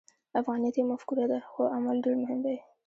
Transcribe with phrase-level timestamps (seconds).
[0.39, 2.57] افغانیت یوه مفکوره ده، خو عمل ډېر مهم دی.